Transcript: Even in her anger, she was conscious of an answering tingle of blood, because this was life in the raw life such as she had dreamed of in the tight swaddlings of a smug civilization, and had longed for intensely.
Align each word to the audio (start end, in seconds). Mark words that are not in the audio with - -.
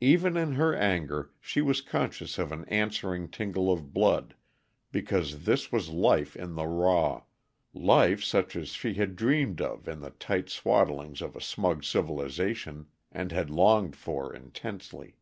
Even 0.00 0.36
in 0.36 0.54
her 0.54 0.74
anger, 0.74 1.30
she 1.40 1.62
was 1.62 1.80
conscious 1.80 2.38
of 2.40 2.50
an 2.50 2.64
answering 2.64 3.30
tingle 3.30 3.72
of 3.72 3.92
blood, 3.92 4.34
because 4.90 5.44
this 5.44 5.70
was 5.70 5.90
life 5.90 6.34
in 6.34 6.56
the 6.56 6.66
raw 6.66 7.22
life 7.72 8.20
such 8.24 8.56
as 8.56 8.70
she 8.70 8.94
had 8.94 9.14
dreamed 9.14 9.60
of 9.60 9.86
in 9.86 10.00
the 10.00 10.10
tight 10.10 10.46
swaddlings 10.50 11.22
of 11.22 11.36
a 11.36 11.40
smug 11.40 11.84
civilization, 11.84 12.86
and 13.12 13.30
had 13.30 13.48
longed 13.48 13.94
for 13.94 14.34
intensely. 14.34 15.14